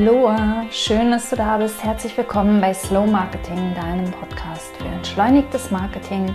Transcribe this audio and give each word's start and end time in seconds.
Hallo, 0.00 0.30
schön, 0.70 1.10
dass 1.10 1.28
du 1.28 1.34
da 1.34 1.56
bist. 1.56 1.82
Herzlich 1.82 2.16
willkommen 2.16 2.60
bei 2.60 2.72
Slow 2.72 3.04
Marketing, 3.04 3.74
deinem 3.74 4.08
Podcast 4.12 4.76
für 4.76 4.84
entschleunigtes 4.84 5.72
Marketing 5.72 6.32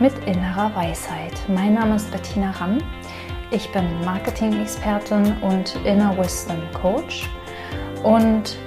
mit 0.00 0.12
innerer 0.26 0.74
Weisheit. 0.74 1.32
Mein 1.46 1.74
Name 1.74 1.94
ist 1.94 2.10
Bettina 2.10 2.50
Ramm. 2.50 2.78
Ich 3.52 3.70
bin 3.70 3.84
Marketing-Expertin 4.04 5.36
und 5.42 5.76
Inner 5.84 6.18
Wisdom 6.18 6.60
Coach. 6.72 7.30
Und 8.02 8.58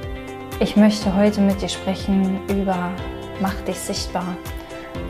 ich 0.61 0.77
möchte 0.77 1.13
heute 1.13 1.41
mit 1.41 1.61
dir 1.61 1.67
sprechen 1.67 2.39
über 2.47 2.91
Mach 3.41 3.59
dich 3.65 3.77
sichtbar. 3.77 4.37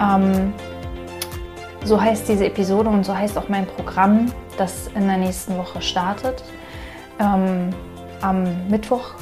Ähm, 0.01 0.53
so 1.85 2.01
heißt 2.01 2.27
diese 2.27 2.47
Episode 2.47 2.89
und 2.89 3.05
so 3.05 3.15
heißt 3.15 3.37
auch 3.37 3.47
mein 3.47 3.67
Programm, 3.67 4.33
das 4.57 4.87
in 4.95 5.07
der 5.07 5.17
nächsten 5.17 5.55
Woche 5.55 5.83
startet. 5.83 6.43
Ähm, 7.19 7.69
am 8.21 8.67
Mittwoch, 8.69 9.13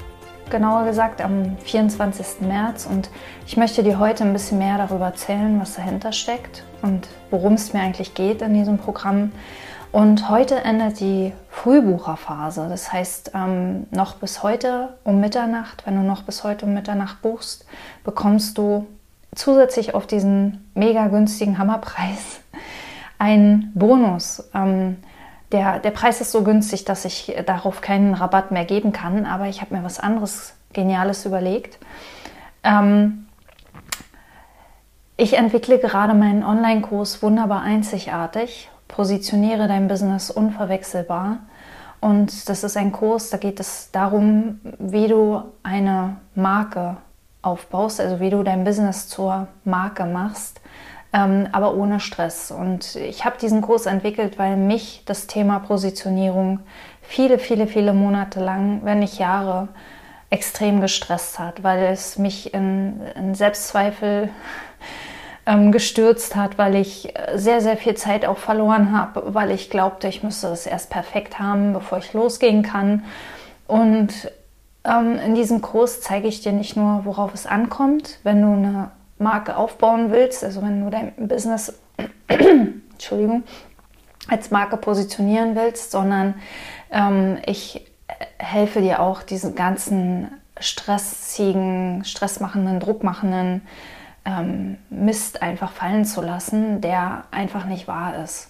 genauer 0.49 0.85
gesagt, 0.85 1.21
am 1.21 1.57
24. 1.59 2.41
März. 2.41 2.87
Und 2.89 3.09
ich 3.45 3.57
möchte 3.57 3.83
dir 3.83 3.99
heute 3.99 4.23
ein 4.23 4.33
bisschen 4.33 4.57
mehr 4.57 4.77
darüber 4.77 5.05
erzählen, 5.05 5.59
was 5.59 5.75
dahinter 5.75 6.11
steckt 6.11 6.63
und 6.81 7.07
worum 7.31 7.53
es 7.53 7.73
mir 7.73 7.81
eigentlich 7.81 8.13
geht 8.13 8.41
in 8.41 8.53
diesem 8.53 8.77
Programm. 8.77 9.31
Und 9.91 10.29
heute 10.29 10.63
endet 10.63 10.99
die 10.99 11.33
Frühbucherphase. 11.49 12.67
Das 12.69 12.91
heißt, 12.91 13.31
ähm, 13.33 13.87
noch 13.91 14.15
bis 14.15 14.43
heute 14.43 14.97
um 15.03 15.19
Mitternacht, 15.19 15.85
wenn 15.85 15.95
du 15.95 16.01
noch 16.01 16.23
bis 16.23 16.43
heute 16.43 16.65
um 16.65 16.73
Mitternacht 16.73 17.21
buchst, 17.21 17.65
bekommst 18.03 18.57
du 18.57 18.85
zusätzlich 19.33 19.95
auf 19.95 20.07
diesen 20.07 20.69
mega 20.73 21.07
günstigen 21.07 21.57
Hammerpreis 21.57 22.41
einen 23.17 23.71
Bonus. 23.75 24.49
Ähm, 24.53 24.97
der, 25.51 25.79
der 25.79 25.91
Preis 25.91 26.21
ist 26.21 26.31
so 26.31 26.43
günstig, 26.43 26.85
dass 26.85 27.05
ich 27.05 27.35
darauf 27.45 27.81
keinen 27.81 28.13
Rabatt 28.13 28.51
mehr 28.51 28.65
geben 28.65 28.91
kann, 28.91 29.25
aber 29.25 29.47
ich 29.47 29.61
habe 29.61 29.75
mir 29.75 29.83
was 29.83 29.99
anderes 29.99 30.53
Geniales 30.73 31.25
überlegt. 31.25 31.79
Ähm, 32.63 33.27
ich 35.15 35.37
entwickle 35.37 35.79
gerade 35.79 36.13
meinen 36.13 36.43
Online-Kurs 36.43 37.23
wunderbar 37.23 37.61
einzigartig, 37.61 38.69
positioniere 38.87 39.67
dein 39.67 39.87
Business 39.87 40.29
unverwechselbar. 40.29 41.39
Und 41.99 42.47
das 42.47 42.63
ist 42.63 42.77
ein 42.77 42.91
Kurs, 42.91 43.31
da 43.31 43.37
geht 43.37 43.59
es 43.59 43.89
darum, 43.91 44.59
wie 44.77 45.07
du 45.07 45.41
eine 45.63 46.17
Marke 46.35 46.97
aufbaust, 47.41 47.99
also 47.99 48.19
wie 48.19 48.29
du 48.29 48.43
dein 48.43 48.63
Business 48.63 49.07
zur 49.07 49.47
Marke 49.63 50.05
machst, 50.05 50.61
ähm, 51.17 51.47
aber 51.51 51.73
ohne 51.73 51.99
Stress. 51.99 52.51
Und 52.51 52.95
ich 52.95 53.25
habe 53.25 53.37
diesen 53.39 53.61
Kurs 53.61 53.87
entwickelt, 53.87 54.37
weil 54.37 54.55
mich 54.55 55.01
das 55.05 55.25
Thema 55.25 55.59
Positionierung 55.59 56.59
viele, 57.01 57.39
viele, 57.39 57.65
viele 57.65 57.93
Monate 57.93 58.39
lang, 58.39 58.81
wenn 58.83 58.99
nicht 58.99 59.17
Jahre, 59.17 59.67
extrem 60.29 60.81
gestresst 60.81 61.39
hat, 61.39 61.63
weil 61.63 61.85
es 61.85 62.17
mich 62.17 62.53
in, 62.53 63.01
in 63.15 63.33
Selbstzweifel 63.33 64.29
ähm, 65.47 65.71
gestürzt 65.71 66.35
hat, 66.35 66.57
weil 66.57 66.75
ich 66.75 67.13
sehr, 67.33 67.61
sehr 67.61 67.77
viel 67.77 67.95
Zeit 67.95 68.25
auch 68.25 68.37
verloren 68.37 68.95
habe, 68.95 69.33
weil 69.33 69.51
ich 69.51 69.69
glaubte, 69.69 70.07
ich 70.09 70.21
müsste 70.21 70.49
das 70.49 70.67
erst 70.67 70.89
perfekt 70.91 71.39
haben, 71.39 71.73
bevor 71.73 71.97
ich 71.97 72.13
losgehen 72.13 72.61
kann. 72.61 73.05
Und 73.67 74.31
ähm, 74.83 75.17
in 75.25 75.33
diesem 75.33 75.61
Kurs 75.61 76.01
zeige 76.01 76.27
ich 76.27 76.41
dir 76.41 76.51
nicht 76.51 76.75
nur, 76.75 77.05
worauf 77.05 77.33
es 77.33 77.47
ankommt, 77.47 78.19
wenn 78.23 78.41
du 78.41 78.51
eine 78.51 78.91
Marke 79.19 79.57
aufbauen 79.57 80.11
willst, 80.11 80.43
also 80.43 80.61
wenn 80.61 80.83
du 80.83 80.89
dein 80.89 81.13
Business, 81.27 81.79
Entschuldigung, 82.27 83.43
als 84.27 84.51
Marke 84.51 84.77
positionieren 84.77 85.55
willst, 85.55 85.91
sondern 85.91 86.35
ähm, 86.91 87.37
ich 87.45 87.85
helfe 88.37 88.81
dir 88.81 89.01
auch, 89.01 89.23
diesen 89.23 89.55
ganzen 89.55 90.29
stressigen, 90.59 92.03
stressmachenden, 92.03 92.79
druckmachenden 92.79 93.61
ähm, 94.25 94.77
Mist 94.89 95.41
einfach 95.41 95.71
fallen 95.71 96.05
zu 96.05 96.21
lassen, 96.21 96.81
der 96.81 97.23
einfach 97.31 97.65
nicht 97.65 97.87
wahr 97.87 98.23
ist. 98.23 98.49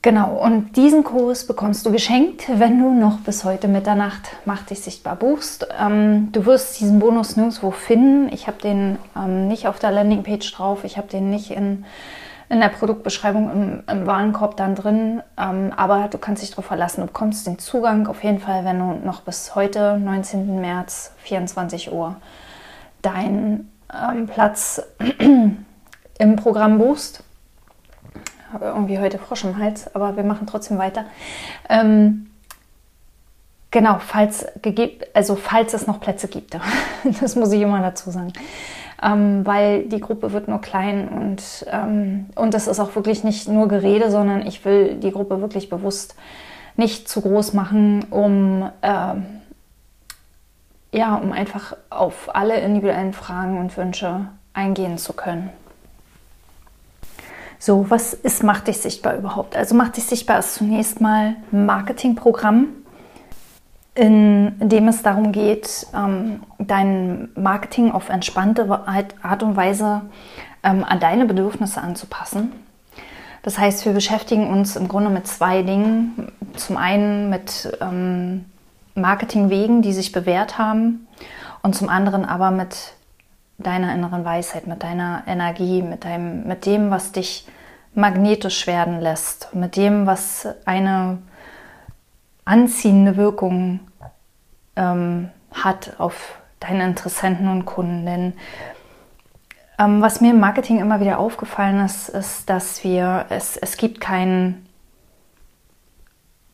Genau, 0.00 0.36
und 0.36 0.76
diesen 0.76 1.02
Kurs 1.02 1.44
bekommst 1.44 1.84
du 1.84 1.90
geschenkt, 1.90 2.44
wenn 2.54 2.78
du 2.78 2.92
noch 2.92 3.18
bis 3.18 3.42
heute 3.42 3.66
Mitternacht 3.66 4.28
Mach 4.44 4.62
dich 4.62 4.80
sichtbar 4.80 5.16
buchst. 5.16 5.66
Ähm, 5.78 6.28
du 6.30 6.46
wirst 6.46 6.78
diesen 6.78 7.00
Bonus 7.00 7.36
nirgendwo 7.36 7.72
finden. 7.72 8.32
Ich 8.32 8.46
habe 8.46 8.62
den 8.62 8.98
ähm, 9.16 9.48
nicht 9.48 9.66
auf 9.66 9.80
der 9.80 9.90
Landingpage 9.90 10.52
drauf, 10.52 10.84
ich 10.84 10.98
habe 10.98 11.08
den 11.08 11.30
nicht 11.30 11.50
in, 11.50 11.84
in 12.48 12.60
der 12.60 12.68
Produktbeschreibung 12.68 13.50
im, 13.50 13.82
im 13.90 14.06
Warenkorb 14.06 14.56
dann 14.56 14.76
drin, 14.76 15.20
ähm, 15.36 15.72
aber 15.76 16.06
du 16.08 16.18
kannst 16.18 16.42
dich 16.42 16.50
darauf 16.50 16.66
verlassen. 16.66 17.00
Du 17.00 17.08
bekommst 17.08 17.48
den 17.48 17.58
Zugang 17.58 18.06
auf 18.06 18.22
jeden 18.22 18.38
Fall, 18.38 18.64
wenn 18.64 18.78
du 18.78 19.04
noch 19.04 19.22
bis 19.22 19.56
heute, 19.56 19.98
19. 19.98 20.60
März, 20.60 21.10
24 21.24 21.92
Uhr, 21.92 22.14
deinen 23.02 23.72
ähm, 23.92 24.28
Platz 24.28 24.80
im 25.18 26.36
Programm 26.36 26.78
buchst 26.78 27.24
habe 28.52 28.66
irgendwie 28.66 28.98
heute 28.98 29.18
Frosch 29.18 29.44
im 29.44 29.58
Hals, 29.58 29.94
aber 29.94 30.16
wir 30.16 30.24
machen 30.24 30.46
trotzdem 30.46 30.78
weiter. 30.78 31.04
Ähm, 31.68 32.30
genau, 33.70 33.98
falls, 33.98 34.46
also 35.14 35.36
falls 35.36 35.74
es 35.74 35.86
noch 35.86 36.00
Plätze 36.00 36.28
gibt, 36.28 36.58
das 37.20 37.36
muss 37.36 37.52
ich 37.52 37.60
immer 37.60 37.80
dazu 37.80 38.10
sagen. 38.10 38.32
Ähm, 39.00 39.46
weil 39.46 39.84
die 39.84 40.00
Gruppe 40.00 40.32
wird 40.32 40.48
nur 40.48 40.60
klein 40.60 41.08
und, 41.08 41.66
ähm, 41.70 42.26
und 42.34 42.52
das 42.52 42.66
ist 42.66 42.80
auch 42.80 42.96
wirklich 42.96 43.22
nicht 43.22 43.46
nur 43.46 43.68
Gerede, 43.68 44.10
sondern 44.10 44.44
ich 44.44 44.64
will 44.64 44.96
die 44.96 45.12
Gruppe 45.12 45.40
wirklich 45.40 45.68
bewusst 45.68 46.16
nicht 46.74 47.08
zu 47.08 47.20
groß 47.20 47.52
machen, 47.52 48.06
um, 48.10 48.68
ähm, 48.82 49.26
ja, 50.92 51.14
um 51.14 51.30
einfach 51.30 51.76
auf 51.90 52.34
alle 52.34 52.58
individuellen 52.60 53.12
Fragen 53.12 53.58
und 53.58 53.76
Wünsche 53.76 54.26
eingehen 54.52 54.98
zu 54.98 55.12
können. 55.12 55.50
So, 57.58 57.90
was 57.90 58.14
ist 58.14 58.42
Mach 58.42 58.60
dich 58.60 58.78
sichtbar 58.78 59.16
überhaupt? 59.16 59.56
Also 59.56 59.74
Mach 59.74 59.88
dich 59.88 60.04
sichtbar 60.04 60.38
ist 60.38 60.54
zunächst 60.54 61.00
mal 61.00 61.36
ein 61.52 61.66
Marketingprogramm, 61.66 62.68
in 63.94 64.54
dem 64.60 64.88
es 64.88 65.02
darum 65.02 65.32
geht, 65.32 65.86
ähm, 65.94 66.40
dein 66.58 67.30
Marketing 67.34 67.90
auf 67.90 68.10
entspannte 68.10 68.68
Art 69.22 69.42
und 69.42 69.56
Weise 69.56 70.02
ähm, 70.62 70.84
an 70.84 71.00
deine 71.00 71.24
Bedürfnisse 71.24 71.80
anzupassen. 71.80 72.52
Das 73.42 73.58
heißt, 73.58 73.84
wir 73.86 73.92
beschäftigen 73.92 74.48
uns 74.48 74.76
im 74.76 74.88
Grunde 74.88 75.10
mit 75.10 75.26
zwei 75.26 75.62
Dingen. 75.62 76.32
Zum 76.54 76.76
einen 76.76 77.30
mit 77.30 77.76
ähm, 77.80 78.44
Marketingwegen, 78.94 79.82
die 79.82 79.92
sich 79.92 80.12
bewährt 80.12 80.58
haben 80.58 81.06
und 81.62 81.74
zum 81.74 81.88
anderen 81.88 82.24
aber 82.24 82.50
mit 82.50 82.94
deiner 83.58 83.92
inneren 83.94 84.24
Weisheit, 84.24 84.66
mit 84.66 84.82
deiner 84.82 85.24
Energie, 85.26 85.82
mit, 85.82 86.04
deinem, 86.04 86.46
mit 86.46 86.64
dem, 86.64 86.90
was 86.90 87.12
dich 87.12 87.46
magnetisch 87.94 88.66
werden 88.66 89.00
lässt, 89.00 89.54
mit 89.54 89.76
dem, 89.76 90.06
was 90.06 90.46
eine 90.64 91.18
anziehende 92.44 93.16
Wirkung 93.16 93.80
ähm, 94.76 95.30
hat 95.52 95.98
auf 95.98 96.38
deine 96.60 96.84
Interessenten 96.84 97.48
und 97.48 97.66
Kunden. 97.66 98.06
Denn 98.06 98.32
ähm, 99.78 100.00
was 100.00 100.20
mir 100.20 100.30
im 100.30 100.40
Marketing 100.40 100.78
immer 100.78 101.00
wieder 101.00 101.18
aufgefallen 101.18 101.84
ist, 101.84 102.08
ist, 102.08 102.48
dass 102.48 102.84
wir, 102.84 103.26
es, 103.28 103.56
es 103.56 103.76
gibt 103.76 104.00
keinen 104.00 104.67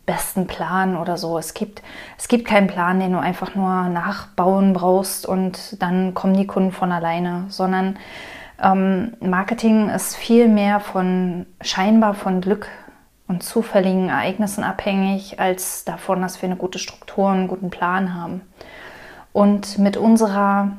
besten 0.06 0.47
Plan 0.47 0.97
oder 0.97 1.16
so. 1.16 1.38
Es 1.38 1.54
gibt, 1.54 1.82
es 2.19 2.28
gibt 2.28 2.47
keinen 2.47 2.66
Plan, 2.66 3.00
den 3.00 3.12
du 3.12 3.19
einfach 3.19 3.54
nur 3.54 3.88
nachbauen 3.88 4.72
brauchst 4.72 5.26
und 5.26 5.81
dann 5.82 6.15
kommen 6.15 6.37
die 6.37 6.47
Kunden 6.47 6.72
von 6.72 6.92
alleine, 6.92 7.47
sondern 7.48 7.98
ähm, 8.62 9.15
Marketing 9.20 9.88
ist 9.88 10.16
viel 10.16 10.48
mehr 10.48 10.81
von 10.81 11.47
scheinbar 11.60 12.15
von 12.15 12.41
Glück 12.41 12.69
und 13.27 13.42
zufälligen 13.42 14.10
Ereignissen 14.10 14.65
abhängig, 14.65 15.41
als 15.41 15.84
davon, 15.84 16.21
dass 16.21 16.42
wir 16.42 16.48
eine 16.48 16.56
gute 16.56 16.78
Struktur, 16.78 17.30
einen 17.30 17.48
guten 17.48 17.71
Plan 17.71 18.15
haben. 18.15 18.42
Und 19.33 19.78
mit 19.78 19.97
unserer 19.97 20.72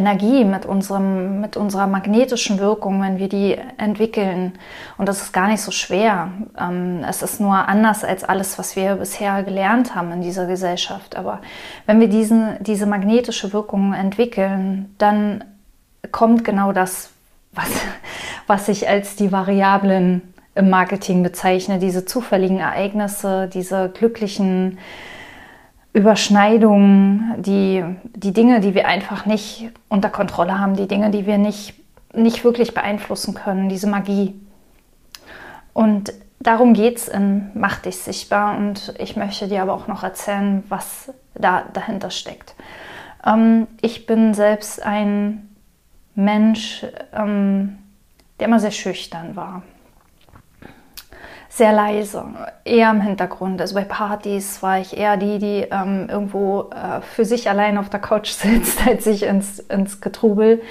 Energie, 0.00 0.44
mit, 0.44 0.64
unserem, 0.64 1.42
mit 1.42 1.58
unserer 1.58 1.86
magnetischen 1.86 2.58
Wirkung, 2.58 3.02
wenn 3.02 3.18
wir 3.18 3.28
die 3.28 3.56
entwickeln. 3.76 4.54
Und 4.96 5.08
das 5.08 5.20
ist 5.20 5.32
gar 5.32 5.48
nicht 5.48 5.60
so 5.60 5.70
schwer. 5.70 6.32
Ähm, 6.58 7.04
es 7.06 7.22
ist 7.22 7.38
nur 7.38 7.68
anders 7.68 8.02
als 8.02 8.24
alles, 8.24 8.58
was 8.58 8.76
wir 8.76 8.96
bisher 8.96 9.42
gelernt 9.42 9.94
haben 9.94 10.10
in 10.12 10.22
dieser 10.22 10.46
Gesellschaft. 10.46 11.16
Aber 11.16 11.40
wenn 11.84 12.00
wir 12.00 12.08
diesen, 12.08 12.56
diese 12.60 12.86
magnetische 12.86 13.52
Wirkung 13.52 13.92
entwickeln, 13.92 14.94
dann 14.96 15.44
kommt 16.10 16.44
genau 16.44 16.72
das, 16.72 17.10
was, 17.52 17.68
was 18.46 18.68
ich 18.68 18.88
als 18.88 19.16
die 19.16 19.32
Variablen 19.32 20.22
im 20.54 20.70
Marketing 20.70 21.22
bezeichne, 21.22 21.78
diese 21.78 22.06
zufälligen 22.06 22.58
Ereignisse, 22.58 23.48
diese 23.52 23.90
glücklichen 23.90 24.78
Überschneidungen, 25.92 27.34
die, 27.38 27.84
die 28.14 28.32
Dinge, 28.32 28.60
die 28.60 28.74
wir 28.74 28.86
einfach 28.86 29.26
nicht 29.26 29.70
unter 29.88 30.08
Kontrolle 30.08 30.58
haben, 30.58 30.76
die 30.76 30.86
Dinge, 30.86 31.10
die 31.10 31.26
wir 31.26 31.38
nicht, 31.38 31.74
nicht 32.14 32.44
wirklich 32.44 32.74
beeinflussen 32.74 33.34
können, 33.34 33.68
diese 33.68 33.88
Magie. 33.88 34.34
Und 35.72 36.12
darum 36.38 36.74
geht 36.74 36.98
es 36.98 37.08
in 37.08 37.50
Mach 37.54 37.80
dich 37.80 37.98
sichtbar 37.98 38.56
und 38.56 38.94
ich 38.98 39.16
möchte 39.16 39.48
dir 39.48 39.62
aber 39.62 39.74
auch 39.74 39.88
noch 39.88 40.04
erzählen, 40.04 40.62
was 40.68 41.12
da 41.34 41.64
dahinter 41.72 42.10
steckt. 42.10 42.54
Ähm, 43.26 43.66
ich 43.80 44.06
bin 44.06 44.34
selbst 44.34 44.82
ein 44.82 45.48
Mensch, 46.14 46.86
ähm, 47.12 47.78
der 48.38 48.48
immer 48.48 48.60
sehr 48.60 48.70
schüchtern 48.70 49.36
war. 49.36 49.62
Sehr 51.52 51.72
leise, 51.72 52.24
eher 52.64 52.90
im 52.90 53.00
Hintergrund. 53.00 53.60
Also 53.60 53.74
bei 53.74 53.82
Partys 53.82 54.62
war 54.62 54.78
ich 54.78 54.96
eher 54.96 55.16
die, 55.16 55.38
die 55.40 55.66
ähm, 55.70 56.06
irgendwo 56.08 56.70
äh, 56.70 57.00
für 57.00 57.24
sich 57.24 57.50
allein 57.50 57.76
auf 57.76 57.90
der 57.90 58.00
Couch 58.00 58.28
sitzt, 58.30 58.86
als 58.86 59.04
sich 59.04 59.24
ins, 59.24 59.58
ins 59.58 60.00
Getrubel 60.00 60.62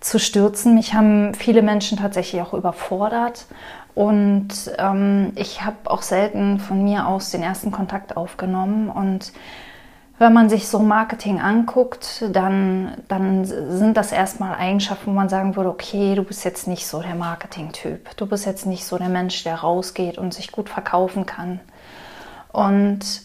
zu 0.00 0.18
stürzen. 0.18 0.74
Mich 0.74 0.94
haben 0.94 1.32
viele 1.34 1.62
Menschen 1.62 1.96
tatsächlich 1.96 2.42
auch 2.42 2.54
überfordert 2.54 3.46
und 3.94 4.48
ähm, 4.78 5.32
ich 5.36 5.62
habe 5.62 5.76
auch 5.84 6.02
selten 6.02 6.58
von 6.58 6.82
mir 6.82 7.06
aus 7.06 7.30
den 7.30 7.42
ersten 7.42 7.70
Kontakt 7.70 8.16
aufgenommen. 8.16 8.88
Und 8.88 9.32
wenn 10.20 10.34
man 10.34 10.50
sich 10.50 10.68
so 10.68 10.80
Marketing 10.80 11.40
anguckt, 11.40 12.26
dann, 12.30 12.92
dann 13.08 13.46
sind 13.46 13.96
das 13.96 14.12
erstmal 14.12 14.54
Eigenschaften, 14.54 15.06
wo 15.06 15.14
man 15.14 15.30
sagen 15.30 15.56
würde, 15.56 15.70
okay, 15.70 16.14
du 16.14 16.22
bist 16.22 16.44
jetzt 16.44 16.68
nicht 16.68 16.86
so 16.86 17.00
der 17.00 17.14
Marketing-Typ. 17.14 18.14
Du 18.18 18.26
bist 18.26 18.44
jetzt 18.44 18.66
nicht 18.66 18.84
so 18.84 18.98
der 18.98 19.08
Mensch, 19.08 19.42
der 19.44 19.54
rausgeht 19.54 20.18
und 20.18 20.34
sich 20.34 20.52
gut 20.52 20.68
verkaufen 20.68 21.24
kann. 21.24 21.58
Und 22.52 23.22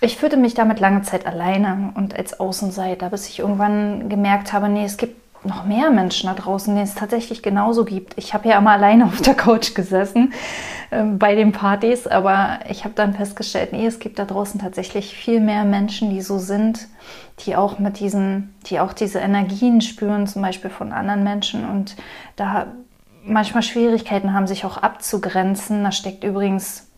ich 0.00 0.16
fühlte 0.16 0.38
mich 0.38 0.54
damit 0.54 0.80
lange 0.80 1.02
Zeit 1.02 1.26
alleine 1.26 1.92
und 1.96 2.16
als 2.16 2.40
Außenseiter, 2.40 3.10
bis 3.10 3.28
ich 3.28 3.40
irgendwann 3.40 4.08
gemerkt 4.08 4.54
habe, 4.54 4.70
nee, 4.70 4.86
es 4.86 4.96
gibt 4.96 5.20
noch 5.44 5.64
mehr 5.64 5.90
Menschen 5.90 6.28
da 6.28 6.34
draußen, 6.34 6.74
denen 6.74 6.86
es 6.86 6.94
tatsächlich 6.94 7.42
genauso 7.42 7.84
gibt. 7.84 8.14
Ich 8.16 8.34
habe 8.34 8.48
ja 8.48 8.58
immer 8.58 8.72
alleine 8.72 9.06
auf 9.06 9.20
der 9.20 9.34
Couch 9.34 9.74
gesessen 9.74 10.32
äh, 10.90 11.02
bei 11.02 11.34
den 11.34 11.52
Partys, 11.52 12.06
aber 12.06 12.60
ich 12.68 12.84
habe 12.84 12.94
dann 12.94 13.14
festgestellt, 13.14 13.72
nee, 13.72 13.86
es 13.86 13.98
gibt 13.98 14.18
da 14.18 14.24
draußen 14.24 14.60
tatsächlich 14.60 15.14
viel 15.14 15.40
mehr 15.40 15.64
Menschen, 15.64 16.10
die 16.10 16.22
so 16.22 16.38
sind, 16.38 16.88
die 17.40 17.56
auch 17.56 17.78
mit 17.78 18.00
diesen, 18.00 18.54
die 18.66 18.80
auch 18.80 18.92
diese 18.92 19.18
Energien 19.18 19.80
spüren, 19.80 20.26
zum 20.26 20.42
Beispiel 20.42 20.70
von 20.70 20.92
anderen 20.92 21.24
Menschen 21.24 21.68
und 21.68 21.96
da 22.36 22.66
manchmal 23.24 23.62
Schwierigkeiten 23.62 24.32
haben, 24.32 24.46
sich 24.46 24.64
auch 24.64 24.76
abzugrenzen. 24.76 25.82
Da 25.82 25.92
steckt 25.92 26.24
übrigens 26.24 26.88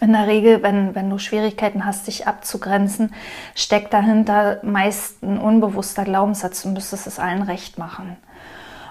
in 0.00 0.12
der 0.12 0.26
Regel, 0.26 0.62
wenn, 0.62 0.94
wenn 0.94 1.10
du 1.10 1.18
Schwierigkeiten 1.18 1.84
hast, 1.84 2.06
dich 2.06 2.26
abzugrenzen, 2.26 3.14
steckt 3.54 3.92
dahinter 3.92 4.60
meist 4.62 5.22
ein 5.22 5.38
unbewusster 5.38 6.04
Glaubenssatz, 6.04 6.62
du 6.62 6.70
müsstest 6.70 7.06
es 7.06 7.18
allen 7.18 7.42
recht 7.42 7.78
machen. 7.78 8.16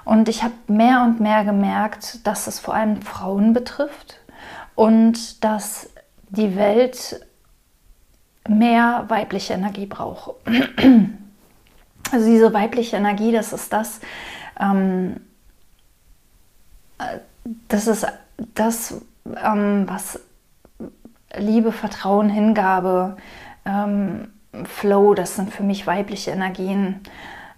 Und 0.06 0.30
ich 0.30 0.44
habe 0.44 0.54
mehr 0.68 1.04
und 1.04 1.20
mehr 1.20 1.44
gemerkt, 1.44 2.26
dass 2.26 2.48
es 2.48 2.60
vor 2.60 2.74
allem 2.74 3.02
Frauen 3.02 3.54
betrifft 3.54 4.20
und 4.76 5.44
dass 5.44 5.90
die 6.30 6.56
Welt 6.56 7.26
mehr 8.48 9.06
weibliche 9.10 9.54
Energie 9.54 9.86
braucht. 9.86 10.36
Also 12.10 12.26
diese 12.26 12.54
weibliche 12.54 12.96
Energie, 12.96 13.34
das 13.34 13.52
ist 13.52 13.74
das, 13.74 14.00
ähm, 14.62 15.18
äh, 17.00 17.20
das 17.68 17.88
ist 17.88 18.08
das, 18.56 19.02
ähm, 19.44 19.84
was 19.90 20.18
Liebe, 21.40 21.72
Vertrauen, 21.72 22.30
Hingabe, 22.30 23.18
ähm, 23.66 24.30
Flow, 24.66 25.14
das 25.14 25.36
sind 25.36 25.54
für 25.54 25.64
mich 25.64 25.86
weibliche 25.86 26.32
Energien. 26.32 27.02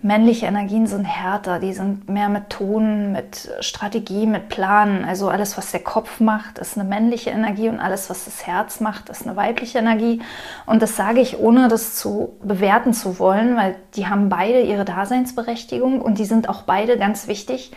Männliche 0.02 0.46
Energien 0.46 0.88
sind 0.88 1.04
härter, 1.04 1.60
die 1.60 1.74
sind 1.74 2.08
mehr 2.08 2.30
mit 2.30 2.50
Ton, 2.50 3.12
mit 3.12 3.50
Strategie, 3.60 4.28
mit 4.28 4.48
Planen. 4.48 5.04
Also 5.04 5.28
alles, 5.28 5.58
was 5.58 5.72
der 5.72 5.82
Kopf 5.82 6.22
macht, 6.22 6.58
ist 6.58 6.78
eine 6.78 6.88
männliche 6.88 7.32
Energie 7.32 7.68
und 7.68 7.82
alles, 7.82 8.10
was 8.10 8.24
das 8.24 8.48
Herz 8.48 8.80
macht, 8.80 9.10
ist 9.10 9.28
eine 9.28 9.36
weibliche 9.36 9.80
Energie. 9.80 10.22
Und 10.66 10.82
das 10.82 10.96
sage 10.96 11.20
ich, 11.20 11.38
ohne 11.38 11.68
das 11.68 11.96
zu 11.96 12.38
bewerten 12.42 12.94
zu 12.94 13.20
wollen, 13.20 13.58
weil 13.58 13.76
die 13.96 14.08
haben 14.08 14.30
beide 14.30 14.62
ihre 14.62 14.86
Daseinsberechtigung 14.86 16.02
und 16.02 16.18
die 16.18 16.26
sind 16.26 16.48
auch 16.48 16.62
beide 16.62 16.98
ganz 16.98 17.28
wichtig 17.28 17.74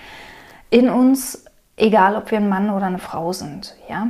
in 0.71 0.91
uns, 0.91 1.45
egal 1.77 2.15
ob 2.15 2.31
wir 2.31 2.39
ein 2.39 2.49
Mann 2.49 2.71
oder 2.71 2.87
eine 2.87 2.99
Frau 3.01 3.33
sind. 3.33 3.75
Ja? 3.89 4.09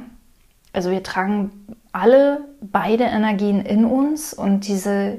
Also 0.75 0.91
wir 0.91 1.03
tragen 1.03 1.51
alle 1.93 2.45
beide 2.61 3.05
Energien 3.05 3.65
in 3.65 3.85
uns 3.85 4.33
und 4.33 4.67
diese, 4.67 5.19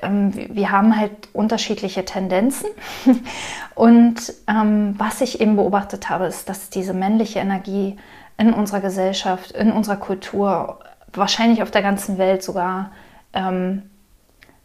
ähm, 0.00 0.32
wir 0.34 0.70
haben 0.70 0.96
halt 0.96 1.28
unterschiedliche 1.32 2.04
Tendenzen. 2.04 2.68
und 3.74 4.16
ähm, 4.46 4.94
was 4.96 5.20
ich 5.20 5.40
eben 5.40 5.56
beobachtet 5.56 6.08
habe, 6.08 6.26
ist, 6.26 6.48
dass 6.48 6.70
diese 6.70 6.94
männliche 6.94 7.40
Energie 7.40 7.96
in 8.38 8.52
unserer 8.54 8.80
Gesellschaft, 8.80 9.50
in 9.52 9.72
unserer 9.72 9.96
Kultur, 9.96 10.78
wahrscheinlich 11.12 11.62
auf 11.62 11.70
der 11.70 11.82
ganzen 11.82 12.18
Welt 12.18 12.42
sogar 12.42 12.92
ähm, 13.32 13.82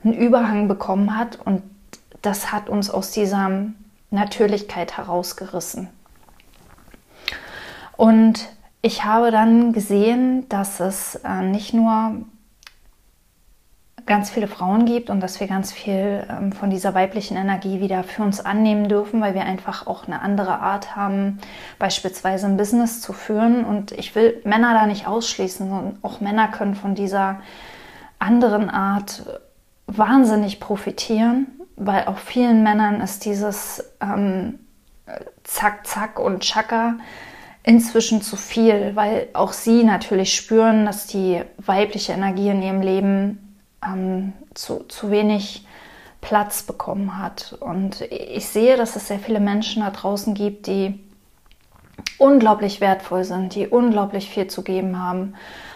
einen 0.03 0.13
Überhang 0.13 0.67
bekommen 0.67 1.17
hat 1.17 1.39
und 1.43 1.63
das 2.21 2.51
hat 2.51 2.69
uns 2.69 2.89
aus 2.89 3.11
dieser 3.11 3.51
Natürlichkeit 4.11 4.97
herausgerissen. 4.97 5.89
Und 7.97 8.47
ich 8.85 9.05
habe 9.05 9.31
dann 9.31 9.71
gesehen, 9.71 10.47
dass 10.49 10.81
es 10.81 11.15
äh, 11.23 11.41
nicht 11.41 11.73
nur 11.73 12.17
ganz 14.05 14.29
viele 14.29 14.49
Frauen 14.49 14.85
gibt 14.85 15.09
und 15.09 15.21
dass 15.21 15.39
wir 15.39 15.47
ganz 15.47 15.71
viel 15.71 16.27
ähm, 16.29 16.51
von 16.51 16.69
dieser 16.69 16.93
weiblichen 16.93 17.37
Energie 17.37 17.79
wieder 17.79 18.03
für 18.03 18.23
uns 18.23 18.41
annehmen 18.41 18.89
dürfen, 18.89 19.21
weil 19.21 19.35
wir 19.35 19.45
einfach 19.45 19.87
auch 19.87 20.05
eine 20.05 20.21
andere 20.21 20.59
Art 20.59 20.97
haben, 20.97 21.39
beispielsweise 21.79 22.45
ein 22.45 22.57
Business 22.57 22.99
zu 22.99 23.13
führen. 23.13 23.63
Und 23.63 23.93
ich 23.93 24.15
will 24.15 24.41
Männer 24.43 24.73
da 24.73 24.85
nicht 24.85 25.07
ausschließen, 25.07 25.69
sondern 25.69 25.97
auch 26.01 26.19
Männer 26.19 26.49
können 26.49 26.75
von 26.75 26.93
dieser 26.93 27.39
anderen 28.19 28.69
Art 28.69 29.39
wahnsinnig 29.87 30.59
profitieren, 30.59 31.47
weil 31.77 32.07
auch 32.07 32.17
vielen 32.17 32.63
Männern 32.63 32.99
ist 32.99 33.23
dieses 33.23 33.81
ähm, 34.01 34.59
Zack, 35.45 35.87
Zack 35.87 36.19
und 36.19 36.41
Chaka 36.41 36.95
inzwischen 37.63 38.21
zu 38.21 38.35
viel, 38.35 38.91
weil 38.95 39.29
auch 39.33 39.53
sie 39.53 39.83
natürlich 39.83 40.35
spüren, 40.35 40.85
dass 40.85 41.07
die 41.07 41.41
weibliche 41.57 42.13
Energie 42.13 42.49
in 42.49 42.61
ihrem 42.61 42.81
Leben 42.81 43.57
ähm, 43.85 44.33
zu, 44.53 44.83
zu 44.89 45.11
wenig 45.11 45.65
Platz 46.21 46.63
bekommen 46.63 47.17
hat. 47.17 47.55
Und 47.59 48.01
ich 48.01 48.47
sehe, 48.47 48.77
dass 48.77 48.95
es 48.95 49.07
sehr 49.07 49.19
viele 49.19 49.39
Menschen 49.39 49.81
da 49.81 49.91
draußen 49.91 50.33
gibt, 50.33 50.67
die 50.67 50.99
unglaublich 52.17 52.81
wertvoll 52.81 53.23
sind, 53.23 53.55
die 53.55 53.67
unglaublich 53.67 54.29
viel 54.29 54.47
zu 54.47 54.61
geben 54.61 54.99
haben 54.99 55.33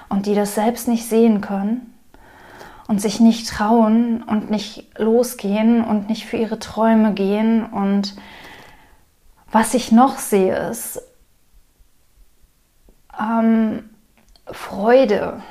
und 0.10 0.26
die 0.26 0.36
das 0.36 0.56
selbst 0.56 0.88
nicht 0.88 1.08
sehen 1.08 1.42
können 1.42 1.94
und 2.88 3.02
sich 3.02 3.20
nicht 3.20 3.48
trauen 3.48 4.24
und 4.24 4.50
nicht 4.50 4.88
losgehen 4.98 5.84
und 5.84 6.10
nicht 6.10 6.26
für 6.26 6.38
ihre 6.38 6.60
Träume 6.60 7.14
gehen. 7.14 7.66
Und 7.66 8.16
was 9.52 9.74
ich 9.74 9.92
noch 9.92 10.18
sehe, 10.18 10.56
ist, 10.70 11.02
ähm, 13.20 13.90
Freude, 14.46 15.42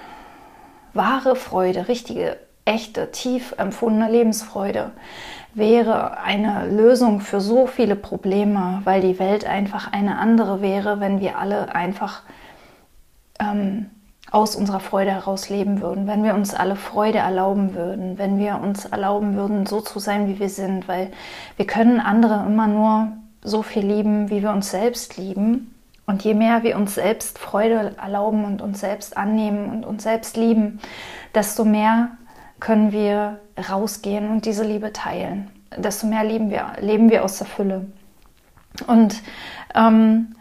wahre 0.95 1.37
Freude, 1.37 1.89
richtige, 1.89 2.39
echte, 2.65 3.11
tief 3.13 3.55
empfundene 3.59 4.11
Lebensfreude 4.11 4.93
wäre 5.55 6.19
eine 6.19 6.69
Lösung 6.69 7.21
für 7.21 7.41
so 7.41 7.67
viele 7.67 7.97
Probleme, 7.97 8.83
weil 8.85 9.01
die 9.01 9.19
Welt 9.19 9.47
einfach 9.47 9.91
eine 9.91 10.19
andere 10.19 10.61
wäre, 10.61 11.01
wenn 11.01 11.21
wir 11.21 11.39
alle 11.39 11.75
einfach 11.75 12.23
ähm, 13.41 13.87
aus 14.31 14.55
unserer 14.55 14.81
Freude 14.81 15.13
heraus 15.13 15.49
leben 15.49 15.81
würden, 15.81 16.07
wenn 16.07 16.25
wir 16.25 16.35
uns 16.35 16.53
alle 16.53 16.77
Freude 16.77 17.19
erlauben 17.19 17.75
würden, 17.75 18.19
wenn 18.19 18.39
wir 18.39 18.61
uns 18.61 18.85
erlauben 18.85 19.35
würden, 19.37 19.65
so 19.65 19.81
zu 19.81 19.99
sein, 19.99 20.29
wie 20.29 20.39
wir 20.39 20.51
sind, 20.51 20.89
weil 20.89 21.11
wir 21.57 21.67
können 21.67 22.01
andere 22.01 22.45
immer 22.47 22.67
nur 22.67 23.13
so 23.43 23.63
viel 23.63 23.87
lieben, 23.87 24.29
wie 24.29 24.43
wir 24.43 24.51
uns 24.51 24.71
selbst 24.71 25.17
lieben. 25.17 25.75
Und 26.07 26.23
je 26.23 26.35
mehr 26.35 26.63
wir 26.63 26.77
uns 26.77 26.95
selbst 26.95 27.39
Freude 27.39 27.97
erlauben 28.01 28.45
und 28.45 28.63
uns 28.63 28.81
selbst 28.81 29.17
annehmen 29.17 29.71
und 29.71 29.85
uns 29.85 30.05
selbst 30.05 30.37
lieben, 30.37 30.81
desto 31.35 31.65
mehr 31.65 32.11
können 32.61 32.93
wir 32.93 33.41
rausgehen 33.69 34.31
und 34.31 34.47
diese 34.47 34.65
Liebe 34.65 34.93
teilen. 34.93 35.51
Desto 35.77 36.07
mehr 36.07 36.23
leben 36.23 36.51
wir, 36.51 36.75
leben 36.81 37.11
wir 37.11 37.25
aus 37.25 37.39
der 37.39 37.47
Fülle. 37.47 37.87
Und, 38.87 39.21
ähm, 39.75 40.37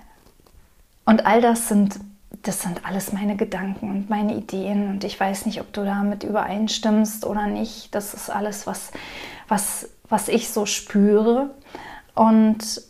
und 1.05 1.25
all 1.25 1.41
das 1.41 1.67
sind, 1.67 1.99
das 2.43 2.61
sind 2.61 2.85
alles 2.85 3.11
meine 3.11 3.35
Gedanken 3.35 3.89
und 3.89 4.09
meine 4.09 4.35
Ideen. 4.35 4.89
Und 4.89 5.03
ich 5.03 5.19
weiß 5.19 5.47
nicht, 5.47 5.61
ob 5.61 5.73
du 5.73 5.83
damit 5.83 6.23
übereinstimmst 6.23 7.25
oder 7.25 7.47
nicht. 7.47 7.93
Das 7.95 8.13
ist 8.13 8.29
alles, 8.29 8.67
was, 8.67 8.91
was, 9.47 9.89
was 10.09 10.27
ich 10.27 10.49
so 10.49 10.67
spüre. 10.67 11.49
Und 12.13 12.81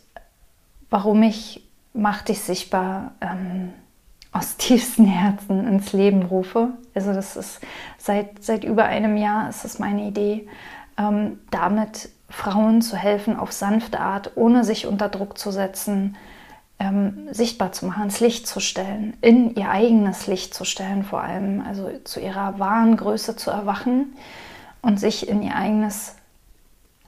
warum 0.90 1.22
ich 1.22 1.65
mach 1.96 2.22
dich 2.22 2.40
sichtbar 2.42 3.12
ähm, 3.20 3.72
aus 4.32 4.56
tiefstem 4.58 5.06
Herzen 5.06 5.66
ins 5.66 5.92
Leben 5.92 6.22
rufe. 6.22 6.70
Also 6.94 7.12
das 7.12 7.36
ist 7.36 7.60
seit, 7.98 8.42
seit 8.42 8.64
über 8.64 8.84
einem 8.84 9.16
Jahr 9.16 9.48
ist 9.48 9.64
es 9.64 9.78
meine 9.78 10.06
Idee, 10.06 10.48
ähm, 10.98 11.38
damit 11.50 12.10
Frauen 12.28 12.82
zu 12.82 12.96
helfen 12.96 13.36
auf 13.36 13.52
sanfte 13.52 14.00
Art, 14.00 14.32
ohne 14.34 14.64
sich 14.64 14.86
unter 14.86 15.08
Druck 15.08 15.38
zu 15.38 15.50
setzen, 15.50 16.16
ähm, 16.78 17.28
sichtbar 17.30 17.72
zu 17.72 17.86
machen, 17.86 18.04
ins 18.04 18.20
Licht 18.20 18.46
zu 18.46 18.60
stellen, 18.60 19.16
in 19.20 19.54
ihr 19.54 19.70
eigenes 19.70 20.26
Licht 20.26 20.52
zu 20.52 20.64
stellen, 20.64 21.04
vor 21.04 21.22
allem, 21.22 21.62
also 21.66 21.90
zu 22.04 22.20
ihrer 22.20 22.58
wahren 22.58 22.96
Größe 22.96 23.36
zu 23.36 23.50
erwachen 23.50 24.14
und 24.82 25.00
sich 25.00 25.28
in 25.28 25.42
ihr 25.42 25.54
eigenes 25.54 26.16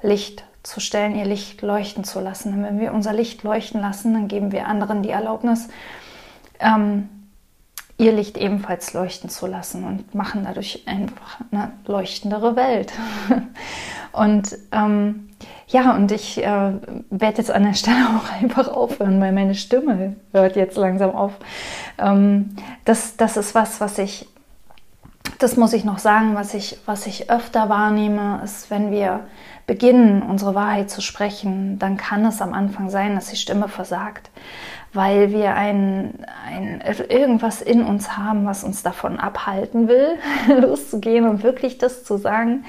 Licht 0.01 0.45
zu 0.63 0.81
stellen, 0.81 1.17
ihr 1.17 1.25
Licht 1.25 1.63
leuchten 1.63 2.05
zu 2.05 2.21
lassen. 2.21 2.55
Und 2.55 2.63
wenn 2.63 2.81
wir 2.81 2.93
unser 2.93 3.13
Licht 3.13 3.43
leuchten 3.43 3.81
lassen, 3.81 4.15
dann 4.15 4.29
geben 4.29 4.53
wir 4.53 4.67
anderen 4.67 5.03
die 5.03 5.11
Erlaubnis, 5.11 5.69
ähm, 6.61 7.09
ihr 7.99 8.13
Licht 8.13 8.39
ebenfalls 8.39 8.93
leuchten 8.93 9.29
zu 9.29 9.47
lassen 9.47 9.85
und 9.85 10.15
machen 10.15 10.45
dadurch 10.45 10.85
einfach 10.87 11.41
eine 11.51 11.73
leuchtendere 11.87 12.55
Welt. 12.55 12.93
und 14.13 14.57
ähm, 14.73 15.29
ja, 15.67 15.95
und 15.95 16.13
ich 16.13 16.39
äh, 16.39 16.73
werde 17.11 17.39
jetzt 17.39 17.51
an 17.51 17.65
der 17.65 17.75
Stelle 17.75 18.07
auch 18.17 18.41
einfach 18.41 18.69
aufhören, 18.69 19.21
weil 19.21 19.33
meine 19.33 19.55
Stimme 19.55 20.17
hört 20.33 20.57
jetzt 20.57 20.77
langsam 20.77 21.11
auf. 21.11 21.33
Ähm, 21.99 22.57
das, 22.85 23.17
das 23.17 23.37
ist 23.37 23.55
was, 23.55 23.81
was 23.81 23.99
ich, 23.99 24.29
das 25.39 25.57
muss 25.57 25.73
ich 25.73 25.85
noch 25.85 25.99
sagen, 25.99 26.35
was 26.35 26.55
ich, 26.55 26.79
was 26.85 27.07
ich 27.07 27.31
öfter 27.31 27.69
wahrnehme, 27.69 28.41
ist, 28.43 28.71
wenn 28.71 28.91
wir 28.91 29.27
beginnen, 29.67 30.23
unsere 30.23 30.55
Wahrheit 30.55 30.91
zu 30.91 31.01
sprechen, 31.01 31.79
dann 31.79 31.97
kann 31.97 32.25
es 32.25 32.43
am 32.43 32.55
Anfang 32.55 32.91
sein, 32.91 33.15
dass 33.15 33.29
die 33.29 33.37
Stimme 33.37 33.69
versagt, 33.69 34.31
weil 34.95 35.31
wir 35.31 35.55
ein, 35.55 36.25
ein, 36.47 36.83
irgendwas 37.09 37.61
in 37.61 37.85
uns 37.85 38.17
haben, 38.17 38.47
was 38.47 38.65
uns 38.65 38.83
davon 38.83 39.21
abhalten 39.21 39.87
will, 39.87 40.17
loszugehen 40.61 41.29
und 41.29 41.43
wirklich 41.43 41.79
das 41.79 42.03
zu 42.03 42.17
sagen, 42.17 42.65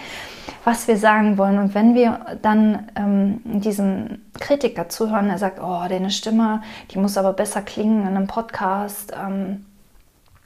was 0.66 0.88
wir 0.88 0.98
sagen 0.98 1.38
wollen. 1.38 1.58
Und 1.58 1.74
wenn 1.74 1.96
wir 1.96 2.38
dann 2.42 2.90
ähm, 2.96 3.42
diesem 3.62 4.22
Kritiker 4.40 4.90
zuhören, 4.90 5.30
der 5.30 5.38
sagt, 5.38 5.60
oh, 5.64 5.84
deine 5.88 6.12
Stimme, 6.12 6.62
die 6.92 7.00
muss 7.00 7.18
aber 7.18 7.34
besser 7.34 7.62
klingen 7.62 8.02
in 8.02 8.16
einem 8.16 8.28
Podcast. 8.28 9.14
Ähm, 9.18 9.66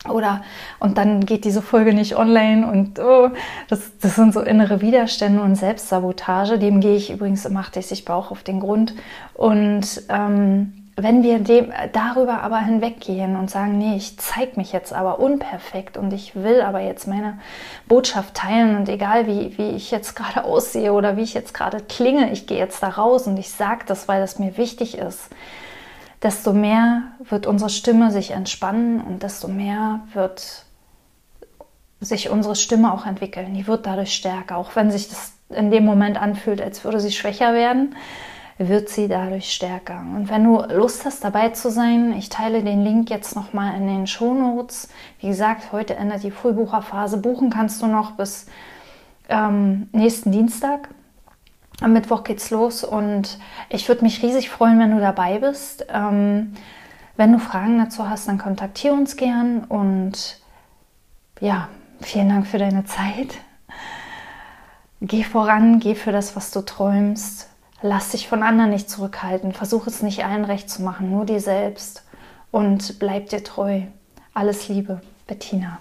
oder 0.10 0.42
und 0.80 0.98
dann 0.98 1.26
geht 1.26 1.46
diese 1.46 1.62
Folge 1.62 1.94
nicht 1.94 2.16
online 2.16 2.68
und 2.68 3.00
oh, 3.00 3.30
das, 3.70 3.92
das 4.02 4.16
sind 4.16 4.34
so 4.34 4.42
innere 4.42 4.82
Widerstände 4.82 5.42
und 5.42 5.56
Selbstsabotage. 5.56 6.60
Dem 6.60 6.82
gehe 6.82 6.96
ich 6.96 7.12
übrigens 7.12 7.46
im 7.46 7.56
80 7.56 8.06
Bauch 8.06 8.32
auf 8.32 8.44
den 8.44 8.60
Grund. 8.60 8.94
Und 9.34 10.04
ähm, 10.10 10.74
wenn 10.96 11.24
wir 11.24 11.40
dem, 11.40 11.72
darüber 11.92 12.42
aber 12.42 12.60
hinweggehen 12.60 13.36
und 13.36 13.50
sagen, 13.50 13.78
nee, 13.80 13.96
ich 13.96 14.20
zeige 14.20 14.58
mich 14.58 14.72
jetzt 14.72 14.94
aber 14.94 15.20
unperfekt 15.20 15.98
und 15.98 16.14
ich 16.14 16.36
will 16.36 16.62
aber 16.62 16.82
jetzt 16.82 17.08
meine 17.08 17.40
Botschaft 17.88 18.36
teilen 18.36 18.76
und 18.76 18.90
egal 18.90 19.26
wie, 19.26 19.58
wie 19.58 19.72
ich 19.72 19.90
jetzt 19.90 20.16
gerade 20.16 20.44
aussehe 20.44 20.94
oder 20.94 21.18
wie 21.18 21.24
ich 21.24 21.34
jetzt 21.34 21.54
gerade 21.54 21.80
klinge, 21.80 22.32
ich 22.32 22.46
gehe 22.46 22.60
jetzt 22.60 22.84
da 22.84 22.90
raus 22.90 23.26
und 23.26 23.38
ich 23.38 23.50
sage 23.50 23.86
das, 23.88 24.08
weil 24.08 24.22
das 24.22 24.38
mir 24.38 24.58
wichtig 24.58 24.98
ist 24.98 25.30
desto 26.24 26.54
mehr 26.54 27.04
wird 27.20 27.46
unsere 27.46 27.70
Stimme 27.70 28.12
sich 28.12 28.32
entspannen 28.32 29.02
und 29.02 29.24
desto 29.24 29.48
mehr 29.48 30.02
wird 30.14 30.66
sich 32.00 32.30
unsere 32.30 32.56
Stimme 32.56 32.94
auch 32.94 33.06
entwickeln. 33.06 33.54
Die 33.54 33.68
wird 33.68 33.86
dadurch 33.86 34.14
stärker. 34.14 34.58
Auch 34.58 34.76
wenn 34.76 34.92
sich 34.92 35.10
das 35.10 35.34
in 35.50 35.72
dem 35.72 35.86
Moment 35.86 36.22
anfühlt, 36.22 36.62
als 36.62 36.84
würde 36.84 37.00
sie 37.00 37.12
schwächer 37.12 37.54
werden, 37.54 37.96
wird 38.58 38.90
sie 38.90 39.08
dadurch 39.08 39.54
stärker. 39.54 40.00
Und 40.00 40.30
wenn 40.30 40.44
du 40.44 40.62
Lust 40.74 41.06
hast, 41.06 41.24
dabei 41.24 41.50
zu 41.50 41.70
sein, 41.70 42.14
ich 42.18 42.30
teile 42.30 42.64
den 42.64 42.84
Link 42.84 43.10
jetzt 43.10 43.36
nochmal 43.36 43.76
in 43.76 43.88
den 43.88 44.08
Show 44.08 44.34
Notes. 44.34 44.90
Wie 45.20 45.28
gesagt, 45.28 45.72
heute 45.72 45.96
endet 45.96 46.24
die 46.24 46.32
Frühbucherphase. 46.32 47.18
Buchen 47.18 47.50
kannst 47.50 47.82
du 47.82 47.88
noch 47.88 48.12
bis 48.12 48.46
ähm, 49.30 49.90
nächsten 49.92 50.32
Dienstag. 50.32 50.90
Am 51.82 51.94
Mittwoch 51.94 52.24
geht's 52.24 52.50
los 52.50 52.84
und 52.84 53.40
ich 53.70 53.88
würde 53.88 54.04
mich 54.04 54.22
riesig 54.24 54.50
freuen, 54.50 54.80
wenn 54.80 54.92
du 54.92 55.00
dabei 55.00 55.40
bist. 55.40 55.86
Ähm, 55.90 56.54
wenn 57.18 57.32
du 57.32 57.40
Fragen 57.40 57.78
dazu 57.78 58.10
hast, 58.10 58.28
dann 58.28 58.38
kontaktiere 58.38 58.94
uns 58.94 59.18
gern 59.18 59.64
und 59.66 60.40
ja, 61.40 61.68
vielen 62.02 62.30
Dank 62.30 62.48
für 62.48 62.58
deine 62.58 62.86
Zeit. 62.86 63.38
Geh 65.02 65.24
voran, 65.24 65.80
geh 65.80 65.96
für 65.96 66.12
das, 66.12 66.36
was 66.36 66.52
du 66.52 66.62
träumst. 66.62 67.50
Lass 67.82 68.12
dich 68.12 68.30
von 68.30 68.42
anderen 68.42 68.72
nicht 68.72 68.90
zurückhalten. 68.90 69.52
Versuch 69.52 69.88
es 69.88 70.02
nicht 70.02 70.24
allen 70.24 70.46
recht 70.46 70.70
zu 70.70 70.82
machen, 70.82 71.12
nur 71.12 71.26
dir 71.26 71.42
selbst 71.42 72.04
und 72.52 73.00
bleib 73.00 73.28
dir 73.28 73.44
treu. 73.44 73.82
Alles 74.34 74.70
Liebe, 74.70 75.02
Bettina. 75.28 75.80